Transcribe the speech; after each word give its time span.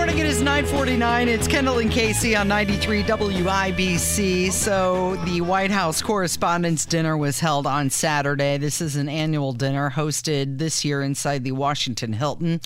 Morning. 0.00 0.18
It 0.18 0.24
is 0.24 0.40
949. 0.40 1.28
It's 1.28 1.46
Kendall 1.46 1.78
and 1.78 1.90
Casey 1.90 2.34
on 2.34 2.48
93 2.48 3.02
WIBC. 3.02 4.50
So 4.50 5.16
the 5.26 5.42
White 5.42 5.70
House 5.70 6.00
Correspondents' 6.00 6.86
Dinner 6.86 7.18
was 7.18 7.40
held 7.40 7.66
on 7.66 7.90
Saturday. 7.90 8.56
This 8.56 8.80
is 8.80 8.96
an 8.96 9.10
annual 9.10 9.52
dinner 9.52 9.90
hosted 9.90 10.56
this 10.56 10.86
year 10.86 11.02
inside 11.02 11.44
the 11.44 11.52
Washington 11.52 12.14
Hilton. 12.14 12.62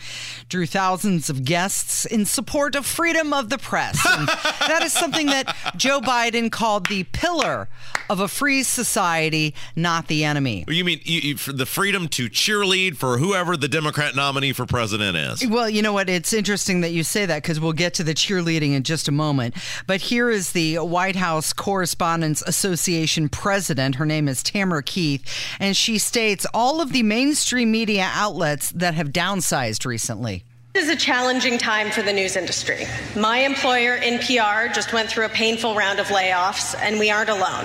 Drew 0.48 0.64
thousands 0.64 1.28
of 1.28 1.44
guests 1.44 2.04
in 2.04 2.24
support 2.24 2.76
of 2.76 2.86
freedom 2.86 3.32
of 3.32 3.48
the 3.48 3.58
press. 3.58 3.98
That 4.64 4.82
is 4.82 4.92
something 4.92 5.26
that 5.26 5.54
Joe 5.76 6.00
Biden 6.00 6.50
called 6.50 6.86
the 6.86 7.04
pillar 7.04 7.68
of 8.08 8.20
a 8.20 8.28
free 8.28 8.62
society, 8.62 9.54
not 9.76 10.08
the 10.08 10.24
enemy. 10.24 10.64
You 10.68 10.84
mean 10.84 11.00
you, 11.04 11.20
you, 11.20 11.34
the 11.34 11.66
freedom 11.66 12.08
to 12.08 12.28
cheerlead 12.28 12.96
for 12.96 13.18
whoever 13.18 13.56
the 13.56 13.68
Democrat 13.68 14.14
nominee 14.14 14.52
for 14.52 14.66
president 14.66 15.16
is? 15.16 15.46
Well, 15.46 15.68
you 15.68 15.82
know 15.82 15.92
what? 15.92 16.08
It's 16.08 16.32
interesting 16.32 16.80
that 16.82 16.90
you 16.90 17.02
say 17.02 17.26
that 17.26 17.42
because 17.42 17.60
we'll 17.60 17.72
get 17.72 17.94
to 17.94 18.04
the 18.04 18.14
cheerleading 18.14 18.72
in 18.72 18.82
just 18.82 19.08
a 19.08 19.12
moment. 19.12 19.54
But 19.86 20.00
here 20.00 20.30
is 20.30 20.52
the 20.52 20.78
White 20.78 21.16
House 21.16 21.52
Correspondents 21.52 22.42
Association 22.42 23.28
president. 23.28 23.96
Her 23.96 24.06
name 24.06 24.28
is 24.28 24.42
Tamara 24.42 24.82
Keith, 24.82 25.24
and 25.58 25.76
she 25.76 25.98
states 25.98 26.46
all 26.54 26.80
of 26.80 26.92
the 26.92 27.02
mainstream 27.02 27.70
media 27.70 28.10
outlets 28.12 28.70
that 28.70 28.94
have 28.94 29.10
downsized 29.10 29.84
recently. 29.86 30.44
This 30.74 30.88
is 30.88 30.90
a 30.90 30.96
challenging 30.96 31.56
time 31.56 31.92
for 31.92 32.02
the 32.02 32.12
news 32.12 32.34
industry. 32.34 32.88
My 33.14 33.38
employer, 33.38 33.96
NPR, 33.96 34.74
just 34.74 34.92
went 34.92 35.08
through 35.08 35.26
a 35.26 35.28
painful 35.28 35.76
round 35.76 36.00
of 36.00 36.08
layoffs, 36.08 36.74
and 36.76 36.98
we 36.98 37.12
aren't 37.12 37.30
alone. 37.30 37.64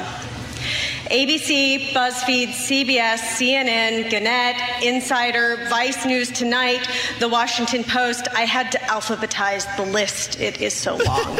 ABC, 1.09 1.89
BuzzFeed, 1.89 2.49
CBS, 2.49 3.17
CNN, 3.17 4.11
Gannett, 4.11 4.83
Insider, 4.83 5.57
Vice 5.69 6.05
News 6.05 6.29
Tonight, 6.31 6.87
The 7.17 7.27
Washington 7.27 7.83
Post. 7.83 8.27
I 8.35 8.45
had 8.45 8.71
to 8.73 8.77
alphabetize 8.77 9.65
the 9.75 9.85
list. 9.91 10.39
It 10.39 10.61
is 10.61 10.75
so 10.75 10.91
long. 10.97 11.39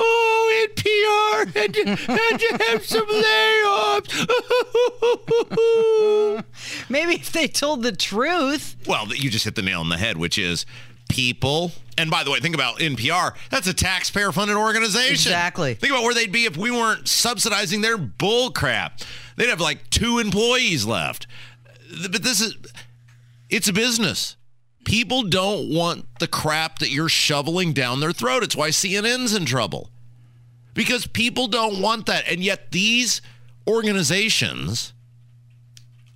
oh, 0.00 0.66
NPR 0.74 1.54
had 1.54 1.72
to, 1.72 1.84
had 1.94 2.40
have 2.62 2.84
some 2.84 3.06
layoffs. 3.06 4.26
Maybe 6.90 7.14
if 7.14 7.32
they 7.32 7.48
told 7.48 7.82
the 7.82 7.92
truth. 7.92 8.76
well, 8.86 9.06
you 9.14 9.30
just 9.30 9.44
hit 9.44 9.54
the 9.54 9.62
nail 9.62 9.80
on 9.80 9.88
the 9.88 9.98
head, 9.98 10.16
which 10.16 10.38
is 10.38 10.64
people. 11.08 11.72
And 11.96 12.10
by 12.10 12.22
the 12.22 12.30
way, 12.30 12.38
think 12.38 12.54
about 12.54 12.78
NPR. 12.78 13.34
That's 13.50 13.66
a 13.66 13.74
taxpayer 13.74 14.30
funded 14.30 14.56
organization. 14.56 15.12
Exactly. 15.32 15.74
Think 15.74 15.92
about 15.92 16.04
where 16.04 16.14
they'd 16.14 16.30
be 16.30 16.44
if 16.44 16.56
we 16.56 16.70
weren't 16.70 17.08
subsidizing 17.08 17.80
their 17.80 17.98
bull 17.98 18.50
crap. 18.50 19.00
They'd 19.36 19.48
have 19.48 19.60
like 19.60 19.90
two 19.90 20.18
employees 20.18 20.84
left. 20.84 21.26
But 22.10 22.22
this 22.22 22.40
is, 22.40 22.56
it's 23.50 23.68
a 23.68 23.72
business. 23.72 24.36
People 24.84 25.24
don't 25.24 25.74
want 25.74 26.06
the 26.18 26.28
crap 26.28 26.78
that 26.78 26.90
you're 26.90 27.08
shoveling 27.08 27.72
down 27.72 28.00
their 28.00 28.12
throat. 28.12 28.42
It's 28.42 28.56
why 28.56 28.68
CNN's 28.68 29.34
in 29.34 29.44
trouble. 29.44 29.90
Because 30.74 31.06
people 31.06 31.48
don't 31.48 31.80
want 31.82 32.06
that. 32.06 32.28
And 32.30 32.42
yet 32.42 32.70
these 32.70 33.20
organizations 33.66 34.92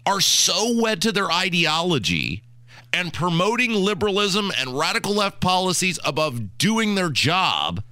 are 0.06 0.20
so 0.20 0.80
wed 0.80 1.00
to 1.02 1.12
their 1.12 1.30
ideology 1.30 2.42
and 2.92 3.12
promoting 3.12 3.72
liberalism 3.72 4.50
and 4.58 4.78
radical 4.78 5.14
left 5.14 5.40
policies 5.40 5.98
above 6.04 6.58
doing 6.58 6.94
their 6.94 7.08
job 7.10 7.82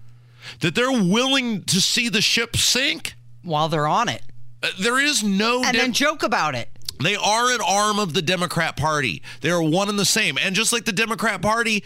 that 0.60 0.74
they're 0.74 0.90
willing 0.90 1.62
to 1.64 1.80
see 1.80 2.08
the 2.08 2.20
ship 2.20 2.56
sink 2.56 3.14
while 3.42 3.68
they're 3.68 3.86
on 3.86 4.08
it. 4.08 4.22
Uh, 4.62 4.68
There 4.78 4.98
is 4.98 5.22
no 5.22 5.62
And 5.64 5.76
then 5.76 5.92
joke 5.92 6.22
about 6.22 6.54
it. 6.54 6.68
they 7.02 7.16
are 7.16 7.50
an 7.52 7.60
arm 7.66 7.98
of 7.98 8.12
the 8.12 8.20
Democrat 8.22 8.76
Party. 8.76 9.22
They 9.40 9.50
are 9.50 9.62
one 9.62 9.88
and 9.88 9.98
the 9.98 10.04
same. 10.04 10.36
And 10.42 10.54
just 10.54 10.72
like 10.72 10.84
the 10.84 10.92
Democrat 10.92 11.40
Party, 11.40 11.82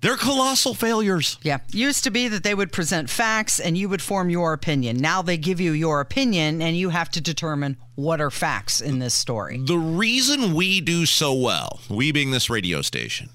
they're 0.00 0.16
colossal 0.16 0.74
failures. 0.74 1.38
Yeah. 1.42 1.58
Used 1.72 2.04
to 2.04 2.10
be 2.10 2.28
that 2.28 2.44
they 2.44 2.54
would 2.54 2.72
present 2.72 3.10
facts 3.10 3.58
and 3.58 3.76
you 3.76 3.88
would 3.88 4.02
form 4.02 4.30
your 4.30 4.52
opinion. 4.52 4.96
Now 4.98 5.22
they 5.22 5.36
give 5.36 5.60
you 5.60 5.72
your 5.72 6.00
opinion 6.00 6.62
and 6.62 6.76
you 6.76 6.90
have 6.90 7.10
to 7.10 7.20
determine 7.20 7.76
what 7.96 8.20
are 8.20 8.30
facts 8.30 8.80
in 8.80 9.00
this 9.00 9.14
story. 9.14 9.60
The 9.64 9.76
reason 9.76 10.54
we 10.54 10.80
do 10.80 11.04
so 11.04 11.34
well, 11.34 11.80
we 11.88 12.12
being 12.12 12.30
this 12.30 12.48
radio 12.48 12.80
station, 12.82 13.30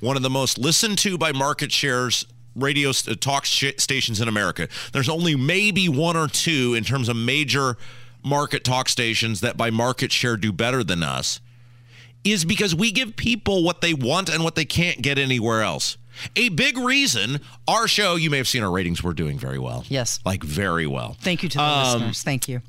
one 0.00 0.16
of 0.16 0.22
the 0.22 0.30
most 0.30 0.58
listened 0.58 0.98
to 0.98 1.18
by 1.18 1.32
market 1.32 1.72
shares 1.72 2.24
radio 2.54 2.92
st- 2.92 3.16
uh, 3.16 3.20
talk 3.20 3.44
sh- 3.44 3.72
stations 3.76 4.20
in 4.20 4.28
America. 4.28 4.68
There's 4.92 5.08
only 5.08 5.34
maybe 5.34 5.88
one 5.88 6.16
or 6.16 6.28
two 6.28 6.74
in 6.74 6.84
terms 6.84 7.08
of 7.08 7.16
major 7.16 7.76
market 8.24 8.64
talk 8.64 8.88
stations 8.88 9.40
that 9.40 9.56
by 9.56 9.70
market 9.70 10.12
share 10.12 10.36
do 10.36 10.52
better 10.52 10.82
than 10.82 11.02
us 11.02 11.40
is 12.24 12.44
because 12.44 12.74
we 12.74 12.90
give 12.92 13.16
people 13.16 13.62
what 13.64 13.80
they 13.80 13.94
want 13.94 14.28
and 14.28 14.42
what 14.44 14.54
they 14.54 14.64
can't 14.64 15.00
get 15.02 15.18
anywhere 15.18 15.62
else. 15.62 15.96
A 16.34 16.48
big 16.48 16.78
reason 16.78 17.40
our 17.68 17.86
show, 17.86 18.16
you 18.16 18.30
may 18.30 18.38
have 18.38 18.48
seen 18.48 18.62
our 18.62 18.70
ratings, 18.70 19.02
we're 19.02 19.12
doing 19.12 19.38
very 19.38 19.58
well. 19.58 19.84
Yes. 19.88 20.18
Like 20.24 20.42
very 20.42 20.86
well. 20.86 21.16
Thank 21.20 21.42
you 21.42 21.48
to 21.50 21.58
the 21.58 21.62
Um, 21.62 21.84
listeners. 22.00 22.22
Thank 22.22 22.48
you. 22.48 22.62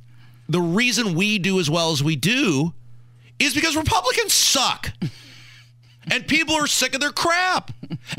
the 0.49 0.61
reason 0.61 1.13
we 1.15 1.39
do 1.39 1.59
as 1.59 1.69
well 1.69 1.91
as 1.91 2.03
we 2.03 2.15
do 2.15 2.73
is 3.39 3.53
because 3.53 3.75
Republicans 3.75 4.33
suck. 4.33 4.91
And 6.09 6.27
people 6.27 6.55
are 6.55 6.67
sick 6.67 6.93
of 6.93 7.01
their 7.01 7.11
crap. 7.11 7.71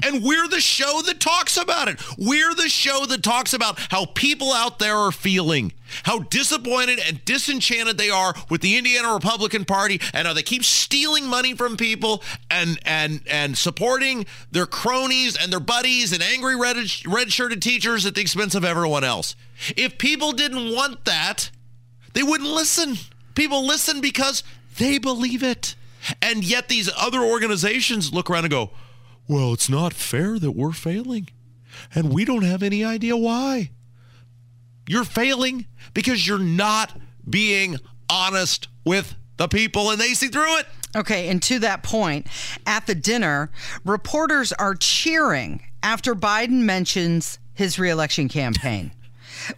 And 0.02 0.22
we're 0.22 0.48
the 0.48 0.60
show 0.60 1.00
that 1.06 1.20
talks 1.20 1.56
about 1.56 1.88
it. 1.88 2.00
We're 2.18 2.54
the 2.54 2.68
show 2.68 3.06
that 3.06 3.22
talks 3.22 3.54
about 3.54 3.78
how 3.90 4.06
people 4.06 4.52
out 4.52 4.78
there 4.78 4.96
are 4.96 5.12
feeling, 5.12 5.72
how 6.04 6.20
disappointed 6.20 7.00
and 7.06 7.24
disenchanted 7.24 7.96
they 7.96 8.10
are 8.10 8.34
with 8.50 8.60
the 8.60 8.76
Indiana 8.76 9.12
Republican 9.14 9.64
Party, 9.64 10.00
and 10.12 10.26
how 10.26 10.34
they 10.34 10.42
keep 10.42 10.64
stealing 10.64 11.26
money 11.26 11.54
from 11.54 11.76
people 11.76 12.22
and 12.50 12.78
and 12.84 13.20
and 13.26 13.56
supporting 13.56 14.26
their 14.50 14.66
cronies 14.66 15.36
and 15.36 15.52
their 15.52 15.60
buddies 15.60 16.12
and 16.12 16.22
angry 16.22 16.56
red 16.56 16.76
red-shirted 17.06 17.62
teachers 17.62 18.06
at 18.06 18.14
the 18.14 18.20
expense 18.20 18.54
of 18.54 18.64
everyone 18.64 19.04
else. 19.04 19.34
If 19.76 19.98
people 19.98 20.32
didn't 20.32 20.74
want 20.74 21.04
that, 21.04 21.50
they 22.12 22.22
wouldn't 22.22 22.50
listen. 22.50 22.96
People 23.34 23.66
listen 23.66 24.00
because 24.00 24.42
they 24.78 24.98
believe 24.98 25.42
it. 25.42 25.74
And 26.22 26.44
yet 26.44 26.68
these 26.68 26.90
other 26.96 27.20
organizations 27.20 28.12
look 28.12 28.30
around 28.30 28.44
and 28.44 28.50
go, 28.50 28.70
well, 29.28 29.52
it's 29.52 29.68
not 29.68 29.92
fair 29.92 30.38
that 30.38 30.52
we're 30.52 30.72
failing. 30.72 31.28
And 31.94 32.12
we 32.12 32.24
don't 32.24 32.44
have 32.44 32.62
any 32.62 32.84
idea 32.84 33.16
why. 33.16 33.70
You're 34.88 35.04
failing 35.04 35.66
because 35.92 36.26
you're 36.26 36.38
not 36.38 36.98
being 37.28 37.76
honest 38.08 38.68
with 38.84 39.14
the 39.36 39.48
people 39.48 39.90
and 39.90 40.00
they 40.00 40.14
see 40.14 40.28
through 40.28 40.58
it. 40.58 40.66
Okay, 40.96 41.28
and 41.28 41.42
to 41.42 41.58
that 41.58 41.82
point, 41.82 42.26
at 42.66 42.86
the 42.86 42.94
dinner, 42.94 43.50
reporters 43.84 44.52
are 44.52 44.74
cheering 44.74 45.62
after 45.82 46.14
Biden 46.14 46.62
mentions 46.62 47.38
his 47.52 47.78
reelection 47.78 48.28
campaign. 48.28 48.92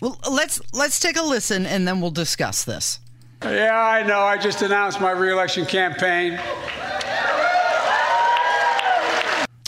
well, 0.03 0.19
let's 0.31 0.61
let's 0.73 0.99
take 0.99 1.17
a 1.17 1.23
listen 1.23 1.67
and 1.67 1.87
then 1.87 2.01
we'll 2.01 2.11
discuss 2.11 2.65
this. 2.65 2.99
Yeah, 3.43 3.75
I 3.75 4.03
know. 4.03 4.21
I 4.21 4.37
just 4.37 4.61
announced 4.61 5.01
my 5.01 5.13
reelection 5.13 5.65
campaign. 5.65 6.39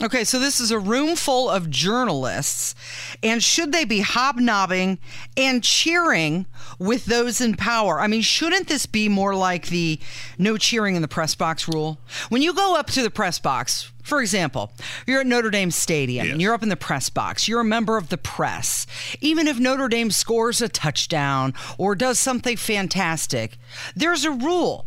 Okay, 0.01 0.25
so 0.25 0.39
this 0.39 0.59
is 0.59 0.71
a 0.71 0.79
room 0.79 1.17
full 1.17 1.51
of 1.51 1.69
journalists, 1.69 2.75
and 3.23 3.43
should 3.43 3.73
they 3.73 3.85
be 3.85 4.01
hobnobbing 4.01 4.99
and 5.37 5.63
cheering 5.63 6.47
with 6.79 7.05
those 7.05 7.43
in 7.43 7.57
power? 7.57 8.01
I 8.01 8.07
mean, 8.07 8.23
shouldn't 8.23 8.69
this 8.69 8.87
be 8.87 9.11
more 9.11 9.35
like 9.35 9.67
the 9.67 10.01
no 10.39 10.57
cheering 10.57 10.97
in 10.97 11.03
the 11.03 11.09
press 11.09 11.35
box 11.35 11.69
rule? 11.69 11.99
When 12.31 12.41
you 12.41 12.55
go 12.55 12.75
up 12.75 12.87
to 12.93 13.03
the 13.03 13.11
press 13.11 13.39
box, 13.39 13.93
for 14.03 14.23
example, 14.23 14.73
you're 15.07 15.21
at 15.21 15.27
Notre 15.27 15.51
Dame 15.51 15.71
Stadium 15.71 16.27
and 16.27 16.41
you're 16.41 16.55
up 16.55 16.63
in 16.63 16.71
the 16.71 16.77
press 16.77 17.11
box, 17.11 17.47
you're 17.47 17.61
a 17.61 17.65
member 17.65 17.99
of 17.99 18.09
the 18.09 18.19
press. 18.19 18.87
Even 19.21 19.47
if 19.47 19.59
Notre 19.59 19.89
Dame 19.89 20.11
scores 20.11 20.63
a 20.63 20.71
touchdown 20.71 21.53
or 21.77 21.95
does 21.95 22.19
something 22.19 22.57
fantastic, 22.57 23.59
there's 23.95 24.25
a 24.25 24.33
rule. 24.33 24.87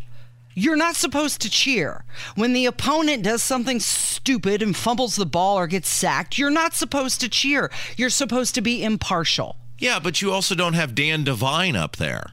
You're 0.55 0.77
not 0.77 0.95
supposed 0.95 1.41
to 1.41 1.49
cheer. 1.49 2.05
When 2.35 2.53
the 2.53 2.65
opponent 2.65 3.23
does 3.23 3.43
something 3.43 3.79
stupid 3.81 4.61
and 4.63 4.75
fumbles 4.75 5.17
the 5.17 5.25
ball 5.25 5.59
or 5.59 5.67
gets 5.67 5.89
sacked, 5.89 6.37
you're 6.37 6.49
not 6.49 6.73
supposed 6.73 7.19
to 7.21 7.29
cheer. 7.29 7.69
You're 7.97 8.09
supposed 8.09 8.55
to 8.55 8.61
be 8.61 8.81
impartial. 8.83 9.57
Yeah, 9.77 9.99
but 9.99 10.21
you 10.21 10.31
also 10.31 10.55
don't 10.55 10.73
have 10.73 10.95
Dan 10.95 11.25
Devine 11.25 11.75
up 11.75 11.97
there 11.97 12.31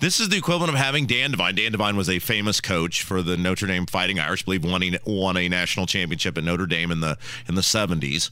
This 0.00 0.20
is 0.20 0.28
the 0.28 0.36
equivalent 0.36 0.70
of 0.72 0.78
having 0.78 1.06
Dan 1.06 1.30
Devine. 1.30 1.54
Dan 1.54 1.72
Devine 1.72 1.96
was 1.96 2.10
a 2.10 2.18
famous 2.18 2.60
coach 2.60 3.02
for 3.02 3.22
the 3.22 3.38
Notre 3.38 3.66
Dame 3.66 3.86
Fighting 3.86 4.18
Irish. 4.18 4.42
I 4.42 4.44
believe 4.44 4.64
won 4.64 4.82
a, 4.82 4.98
won 5.06 5.36
a 5.38 5.48
national 5.48 5.86
championship 5.86 6.36
at 6.36 6.44
Notre 6.44 6.66
Dame 6.66 6.90
in 6.90 7.00
the 7.00 7.16
in 7.48 7.54
the 7.54 7.62
70s. 7.62 8.30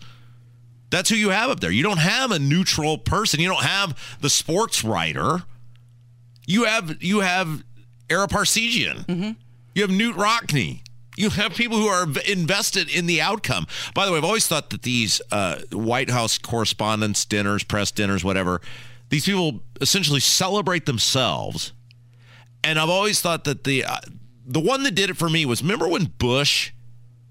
That's 0.90 1.08
who 1.11 1.16
you 1.16 1.31
have 1.31 1.50
up 1.50 1.61
there. 1.61 1.70
You 1.70 1.82
don't 1.82 1.99
have 1.99 2.31
a 2.31 2.38
neutral 2.38 2.99
person. 2.99 3.40
You 3.40 3.49
don't 3.49 3.64
have 3.64 4.19
the 4.20 4.31
sports 4.31 4.84
writer. 4.84 5.43
You 6.46 6.64
have 6.64 7.02
you 7.02 7.20
have 7.20 7.62
Parseghian. 8.08 9.06
Mm-hmm. 9.06 9.31
You 9.75 9.82
have 9.82 9.90
Knute 9.90 10.14
Rockne. 10.14 10.81
You 11.16 11.31
have 11.31 11.55
people 11.55 11.78
who 11.78 11.87
are 11.88 12.06
invested 12.28 12.88
in 12.88 13.06
the 13.06 13.20
outcome. 13.20 13.66
By 13.93 14.06
the 14.06 14.12
way, 14.12 14.19
I've 14.19 14.25
always 14.25 14.46
thought 14.46 14.70
that 14.70 14.82
these 14.82 15.20
uh, 15.32 15.58
White 15.72 16.10
House 16.10 16.38
correspondence 16.38 17.25
dinners, 17.25 17.64
press 17.64 17.90
dinners, 17.90 18.22
whatever, 18.22 18.60
these 19.08 19.25
people 19.25 19.60
essentially 19.81 20.20
celebrate 20.20 20.87
themselves. 20.87 21.72
And 22.62 22.78
I've 22.78 22.88
always 22.88 23.20
thought 23.20 23.44
that 23.44 23.64
the 23.64 23.84
uh, 23.84 23.99
the 24.46 24.61
one 24.61 24.84
that 24.84 24.94
did 24.94 25.11
it 25.11 25.16
for 25.16 25.28
me 25.28 25.44
was 25.44 25.61
remember 25.61 25.88
when 25.88 26.04
Bush 26.04 26.72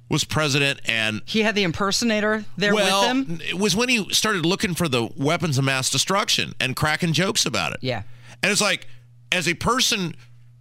was 0.09 0.23
president 0.23 0.79
and 0.85 1.21
He 1.25 1.41
had 1.41 1.55
the 1.55 1.63
impersonator 1.63 2.45
there 2.55 2.73
well, 2.73 3.13
with 3.15 3.27
him. 3.27 3.41
it 3.41 3.57
was 3.59 3.75
when 3.75 3.89
he 3.89 4.11
started 4.13 4.45
looking 4.45 4.73
for 4.73 4.87
the 4.87 5.09
weapons 5.17 5.57
of 5.57 5.65
mass 5.65 5.89
destruction 5.89 6.53
and 6.59 6.75
cracking 6.75 7.13
jokes 7.13 7.45
about 7.45 7.73
it. 7.73 7.79
Yeah. 7.81 8.03
And 8.41 8.51
it's 8.51 8.61
like, 8.61 8.87
as 9.31 9.47
a 9.47 9.53
person 9.53 10.15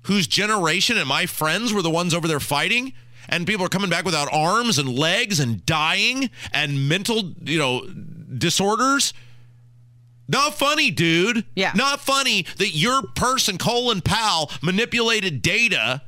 whose 0.06 0.26
generation 0.26 0.97
and 0.97 1.08
my 1.08 1.26
friends 1.26 1.73
were 1.73 1.82
the 1.82 1.91
ones 1.91 2.14
over 2.14 2.26
there 2.26 2.41
fighting, 2.41 2.93
and 3.29 3.47
people 3.47 3.64
are 3.67 3.70
coming 3.70 3.91
back 3.91 4.05
without 4.05 4.29
arms 4.32 4.79
and 4.79 4.88
legs 4.88 5.41
and 5.41 5.64
dying 5.67 6.31
and 6.53 6.88
mental, 6.88 7.35
you 7.43 7.58
know, 7.58 7.87
disorders. 8.38 9.12
Not 10.29 10.55
funny, 10.55 10.91
dude. 10.91 11.44
Yeah. 11.55 11.73
Not 11.75 12.00
funny 12.00 12.47
that 12.58 12.70
your 12.70 13.03
person, 13.14 13.58
Colin 13.58 14.00
Powell, 14.00 14.50
manipulated 14.62 15.43
data 15.43 16.03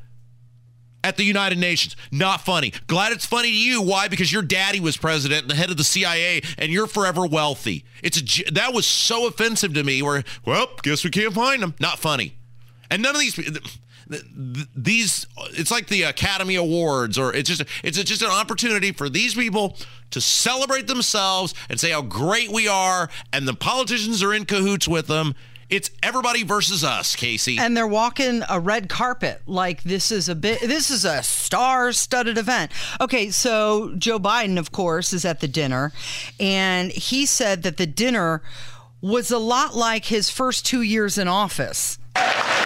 at 1.04 1.16
the 1.16 1.22
United 1.24 1.58
Nations. 1.58 1.96
Not 2.10 2.40
funny. 2.40 2.72
Glad 2.86 3.12
it's 3.12 3.26
funny 3.26 3.50
to 3.50 3.56
you. 3.56 3.80
Why? 3.80 4.08
Because 4.08 4.32
your 4.32 4.42
daddy 4.42 4.80
was 4.80 4.96
president 4.96 5.42
and 5.42 5.50
the 5.50 5.54
head 5.54 5.70
of 5.70 5.76
the 5.76 5.84
CIA, 5.84 6.42
and 6.56 6.72
you're 6.72 6.88
forever 6.88 7.26
wealthy. 7.26 7.84
It's 8.02 8.20
a 8.20 8.52
that 8.52 8.74
was 8.74 8.86
so 8.86 9.26
offensive 9.26 9.74
to 9.74 9.84
me. 9.84 10.02
Where 10.02 10.24
well, 10.44 10.68
guess 10.82 11.04
we 11.04 11.10
can't 11.10 11.34
find 11.34 11.62
them. 11.62 11.74
Not 11.80 11.98
funny. 11.98 12.36
And 12.90 13.02
none 13.02 13.14
of 13.14 13.20
these. 13.20 13.38
Th- 14.10 14.22
th- 14.54 14.66
These, 14.76 15.26
it's 15.52 15.70
like 15.70 15.88
the 15.88 16.02
Academy 16.04 16.56
Awards, 16.56 17.18
or 17.18 17.34
it's 17.34 17.48
just 17.48 17.62
it's 17.82 18.02
just 18.02 18.22
an 18.22 18.30
opportunity 18.30 18.92
for 18.92 19.08
these 19.08 19.34
people 19.34 19.76
to 20.10 20.20
celebrate 20.20 20.86
themselves 20.86 21.54
and 21.68 21.78
say 21.78 21.90
how 21.90 22.02
great 22.02 22.50
we 22.50 22.68
are, 22.68 23.08
and 23.32 23.46
the 23.46 23.54
politicians 23.54 24.22
are 24.22 24.32
in 24.34 24.44
cahoots 24.44 24.88
with 24.88 25.06
them. 25.06 25.34
It's 25.70 25.90
everybody 26.02 26.44
versus 26.44 26.82
us, 26.82 27.14
Casey. 27.14 27.58
and 27.58 27.76
they're 27.76 27.86
walking 27.86 28.42
a 28.48 28.58
red 28.58 28.88
carpet 28.88 29.42
like 29.46 29.82
this 29.82 30.10
is 30.10 30.26
a 30.30 30.34
bit 30.34 30.60
this 30.62 30.90
is 30.90 31.04
a 31.04 31.22
star-studded 31.22 32.38
event 32.38 32.72
okay 33.02 33.28
so 33.30 33.94
joe 33.98 34.18
biden 34.18 34.58
of 34.58 34.72
course 34.72 35.12
is 35.12 35.26
at 35.26 35.40
the 35.40 35.48
dinner 35.48 35.92
and 36.40 36.90
he 36.92 37.26
said 37.26 37.64
that 37.64 37.76
the 37.76 37.86
dinner 37.86 38.40
was 39.02 39.30
a 39.30 39.36
lot 39.38 39.76
like 39.76 40.06
his 40.06 40.30
first 40.30 40.64
two 40.64 40.80
years 40.80 41.18
in 41.18 41.28
office 41.28 41.98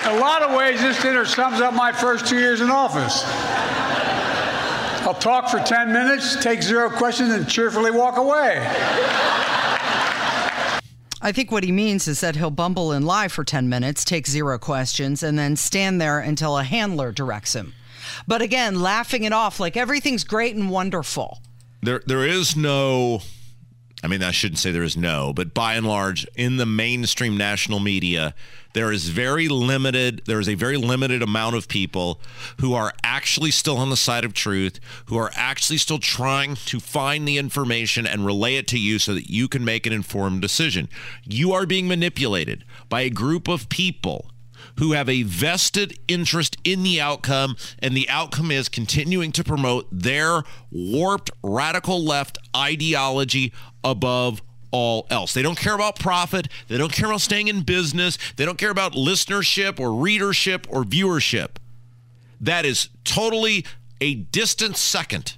a 0.06 0.18
lot 0.18 0.42
of 0.42 0.56
ways, 0.56 0.80
this 0.80 1.00
dinner 1.02 1.24
sums 1.24 1.60
up 1.60 1.74
my 1.74 1.92
first 1.92 2.26
two 2.26 2.38
years 2.38 2.60
in 2.60 2.70
office. 2.70 3.24
I'll 5.04 5.14
talk 5.14 5.48
for 5.48 5.58
10 5.58 5.92
minutes, 5.92 6.42
take 6.42 6.62
zero 6.62 6.88
questions, 6.90 7.32
and 7.32 7.48
cheerfully 7.48 7.90
walk 7.90 8.16
away. 8.16 8.58
I 11.24 11.30
think 11.32 11.52
what 11.52 11.62
he 11.64 11.70
means 11.70 12.08
is 12.08 12.20
that 12.20 12.34
he'll 12.36 12.50
bumble 12.50 12.90
and 12.92 13.04
lie 13.06 13.28
for 13.28 13.44
10 13.44 13.68
minutes, 13.68 14.04
take 14.04 14.26
zero 14.26 14.58
questions, 14.58 15.22
and 15.22 15.38
then 15.38 15.54
stand 15.56 16.00
there 16.00 16.18
until 16.18 16.58
a 16.58 16.64
handler 16.64 17.12
directs 17.12 17.54
him. 17.54 17.74
But 18.26 18.42
again, 18.42 18.80
laughing 18.82 19.22
it 19.22 19.32
off 19.32 19.60
like 19.60 19.76
everything's 19.76 20.24
great 20.24 20.56
and 20.56 20.68
wonderful. 20.70 21.38
there 21.80 22.02
there 22.06 22.26
is 22.26 22.56
no 22.56 23.22
I 24.02 24.08
mean 24.08 24.22
I 24.22 24.32
shouldn't 24.32 24.58
say 24.58 24.72
there 24.72 24.82
is 24.82 24.96
no, 24.96 25.32
but 25.32 25.54
by 25.54 25.74
and 25.74 25.86
large 25.86 26.26
in 26.34 26.56
the 26.56 26.66
mainstream 26.66 27.36
national 27.36 27.78
media 27.78 28.34
there 28.74 28.92
is 28.92 29.08
very 29.08 29.48
limited 29.48 30.22
there 30.26 30.40
is 30.40 30.48
a 30.48 30.54
very 30.54 30.76
limited 30.76 31.22
amount 31.22 31.56
of 31.56 31.68
people 31.68 32.20
who 32.58 32.74
are 32.74 32.92
actually 33.02 33.50
still 33.50 33.76
on 33.76 33.90
the 33.90 33.96
side 33.96 34.24
of 34.24 34.34
truth, 34.34 34.80
who 35.06 35.16
are 35.16 35.30
actually 35.34 35.78
still 35.78 35.98
trying 35.98 36.54
to 36.54 36.80
find 36.80 37.26
the 37.26 37.38
information 37.38 38.06
and 38.06 38.26
relay 38.26 38.56
it 38.56 38.66
to 38.68 38.78
you 38.78 38.98
so 38.98 39.14
that 39.14 39.30
you 39.30 39.48
can 39.48 39.64
make 39.64 39.86
an 39.86 39.92
informed 39.92 40.40
decision. 40.40 40.88
You 41.24 41.52
are 41.52 41.66
being 41.66 41.88
manipulated 41.88 42.64
by 42.88 43.02
a 43.02 43.10
group 43.10 43.48
of 43.48 43.68
people 43.68 44.30
who 44.78 44.92
have 44.92 45.08
a 45.08 45.22
vested 45.22 45.98
interest 46.08 46.56
in 46.64 46.82
the 46.82 47.00
outcome, 47.00 47.56
and 47.78 47.96
the 47.96 48.08
outcome 48.08 48.50
is 48.50 48.68
continuing 48.68 49.32
to 49.32 49.44
promote 49.44 49.86
their 49.90 50.42
warped 50.70 51.30
radical 51.42 52.02
left 52.02 52.38
ideology 52.56 53.52
above 53.84 54.42
all 54.72 55.06
else. 55.10 55.32
They 55.32 55.42
don't 55.42 55.58
care 55.58 55.74
about 55.74 55.98
profit. 55.98 56.48
They 56.66 56.78
don't 56.78 56.92
care 56.92 57.08
about 57.08 57.20
staying 57.20 57.48
in 57.48 57.62
business. 57.62 58.18
They 58.36 58.44
don't 58.44 58.58
care 58.58 58.70
about 58.70 58.94
listenership 58.94 59.78
or 59.78 59.92
readership 59.94 60.66
or 60.68 60.82
viewership. 60.82 61.50
That 62.40 62.64
is 62.64 62.88
totally 63.04 63.64
a 64.00 64.14
distant 64.14 64.76
second 64.76 65.36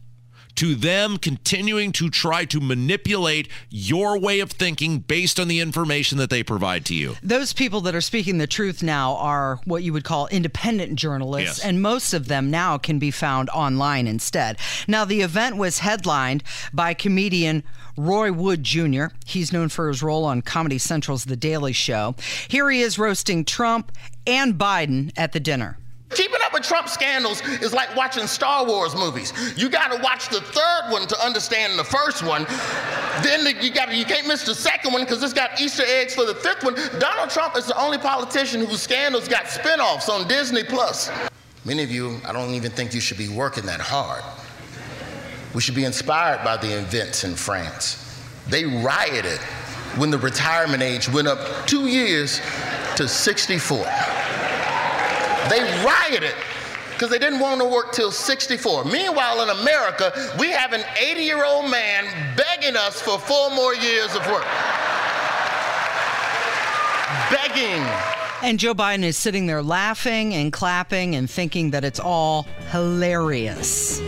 to 0.56 0.74
them 0.74 1.16
continuing 1.16 1.92
to 1.92 2.08
try 2.10 2.44
to 2.46 2.60
manipulate 2.60 3.48
your 3.70 4.18
way 4.18 4.40
of 4.40 4.50
thinking 4.50 4.98
based 5.00 5.40
on 5.40 5.48
the 5.48 5.60
information 5.60 6.18
that 6.18 6.30
they 6.30 6.42
provide 6.42 6.84
to 6.86 6.94
you. 6.94 7.16
Those 7.22 7.52
people 7.52 7.80
that 7.82 7.94
are 7.94 8.00
speaking 8.00 8.38
the 8.38 8.46
truth 8.46 8.82
now 8.82 9.16
are 9.16 9.60
what 9.64 9.82
you 9.82 9.92
would 9.92 10.04
call 10.04 10.26
independent 10.28 10.96
journalists, 10.96 11.58
Yes. 11.58 11.64
and 11.66 11.82
most 11.82 12.14
of 12.14 12.28
them 12.28 12.50
now 12.50 12.78
can 12.78 12.98
be 12.98 13.10
found 13.10 13.50
online 13.50 14.06
instead. 14.06 14.56
Now, 14.86 15.04
the 15.04 15.20
event 15.22 15.56
was 15.56 15.78
headlined 15.78 16.42
by 16.72 16.94
comedian 16.94 17.62
Roy 17.96 18.32
Wood 18.32 18.62
Jr. 18.64 19.06
He's 19.24 19.52
known 19.52 19.68
for 19.68 19.88
his 19.88 20.02
role 20.02 20.24
on 20.24 20.42
Comedy 20.42 20.78
Central's 20.78 21.24
The 21.26 21.36
Daily 21.36 21.72
Show. 21.72 22.14
Here 22.48 22.68
he 22.70 22.80
is 22.80 22.98
roasting 22.98 23.44
Trump 23.44 23.92
and 24.26 24.54
Biden 24.54 25.12
at 25.16 25.32
the 25.32 25.40
dinner. 25.40 25.78
Trump 26.64 26.88
scandals 26.88 27.40
is 27.60 27.72
like 27.72 27.94
watching 27.94 28.26
Star 28.26 28.64
Wars 28.66 28.94
movies. 28.94 29.32
You 29.56 29.68
got 29.68 29.92
to 29.92 30.02
watch 30.02 30.28
the 30.28 30.40
third 30.40 30.90
one 30.90 31.06
to 31.06 31.24
understand 31.24 31.78
the 31.78 31.84
first 31.84 32.22
one. 32.22 32.44
Then 33.22 33.44
the- 33.44 33.54
you 33.62 33.70
got 33.70 33.92
you 33.94 34.04
can't 34.04 34.26
miss 34.26 34.44
the 34.44 34.54
second 34.54 34.92
one 34.92 35.02
because 35.02 35.22
it's 35.22 35.32
got 35.32 35.60
Easter 35.60 35.84
eggs 35.86 36.14
for 36.14 36.24
the 36.24 36.34
fifth 36.34 36.64
one. 36.64 36.74
Donald 36.98 37.30
Trump 37.30 37.56
is 37.56 37.66
the 37.66 37.78
only 37.78 37.98
politician 37.98 38.64
whose 38.64 38.82
scandals 38.82 39.28
got 39.28 39.48
spin-offs 39.48 40.08
on 40.08 40.26
Disney 40.26 40.64
Plus. 40.64 41.10
Many 41.64 41.82
of 41.82 41.90
you, 41.90 42.18
I 42.26 42.32
don't 42.32 42.50
even 42.54 42.70
think 42.70 42.92
you 42.92 43.00
should 43.00 43.18
be 43.18 43.28
working 43.28 43.64
that 43.66 43.80
hard. 43.80 44.22
We 45.54 45.60
should 45.60 45.74
be 45.76 45.84
inspired 45.84 46.44
by 46.44 46.56
the 46.56 46.78
events 46.78 47.24
in 47.24 47.34
France. 47.36 48.00
They 48.48 48.64
rioted 48.64 49.38
when 49.96 50.10
the 50.10 50.18
retirement 50.18 50.82
age 50.82 51.08
went 51.08 51.28
up 51.28 51.66
two 51.66 51.86
years 51.86 52.40
to 52.96 53.06
64. 53.08 53.78
They 55.48 55.62
rioted 55.84 56.34
because 56.94 57.10
they 57.10 57.18
didn't 57.18 57.40
want 57.40 57.60
to 57.60 57.66
work 57.66 57.92
till 57.92 58.10
64. 58.10 58.84
Meanwhile, 58.84 59.42
in 59.42 59.50
America, 59.60 60.12
we 60.38 60.50
have 60.50 60.72
an 60.72 60.82
80 60.96 61.20
year 61.20 61.44
old 61.44 61.70
man 61.70 62.06
begging 62.36 62.76
us 62.76 63.00
for 63.02 63.18
four 63.18 63.50
more 63.50 63.74
years 63.74 64.14
of 64.14 64.26
work. 64.28 64.46
Begging. 67.30 67.82
And 68.42 68.58
Joe 68.58 68.74
Biden 68.74 69.02
is 69.02 69.16
sitting 69.16 69.46
there 69.46 69.62
laughing 69.62 70.34
and 70.34 70.52
clapping 70.52 71.14
and 71.14 71.30
thinking 71.30 71.70
that 71.70 71.84
it's 71.84 72.00
all 72.00 72.46
hilarious. 72.70 74.00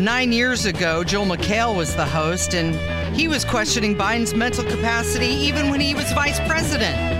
Nine 0.00 0.32
years 0.32 0.66
ago, 0.66 1.04
Joel 1.04 1.26
McHale 1.26 1.76
was 1.76 1.94
the 1.94 2.04
host, 2.04 2.54
and 2.54 2.74
he 3.14 3.28
was 3.28 3.44
questioning 3.44 3.94
Biden's 3.94 4.34
mental 4.34 4.64
capacity 4.64 5.26
even 5.26 5.70
when 5.70 5.80
he 5.80 5.94
was 5.94 6.10
vice 6.12 6.40
president. 6.48 7.13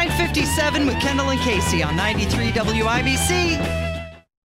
957 0.00 0.86
with 0.86 0.98
Kendall 0.98 1.28
and 1.28 1.38
Casey 1.40 1.82
on 1.82 1.94
93 1.94 2.52
WIBC. 2.52 3.89